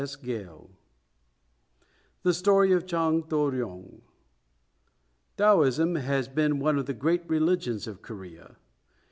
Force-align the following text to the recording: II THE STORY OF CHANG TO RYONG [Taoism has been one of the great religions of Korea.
II 0.01 0.47
THE 2.23 2.33
STORY 2.33 2.71
OF 2.73 2.87
CHANG 2.87 3.25
TO 3.29 3.49
RYONG 3.51 4.01
[Taoism 5.37 5.93
has 5.93 6.27
been 6.27 6.57
one 6.57 6.79
of 6.79 6.87
the 6.87 6.95
great 6.95 7.21
religions 7.29 7.85
of 7.85 8.01
Korea. 8.01 8.55